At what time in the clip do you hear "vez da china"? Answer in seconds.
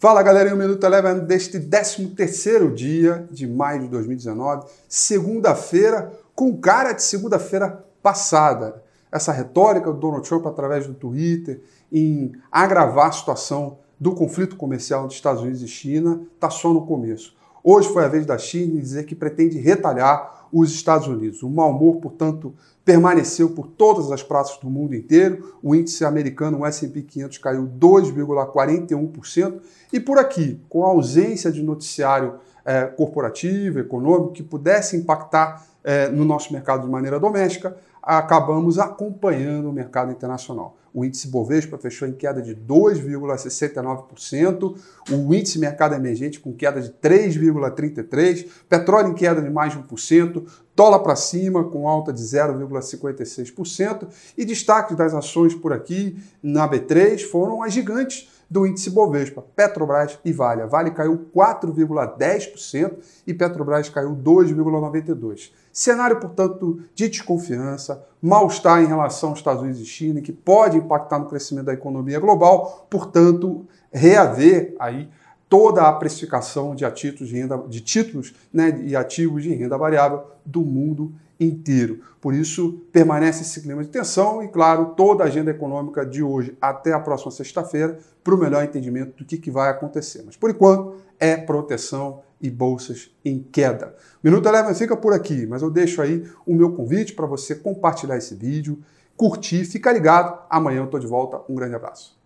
18.08-18.80